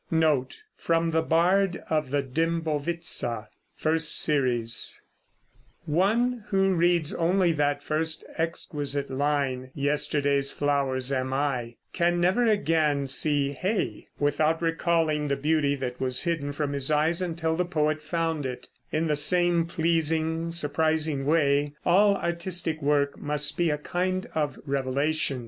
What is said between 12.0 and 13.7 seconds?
never again see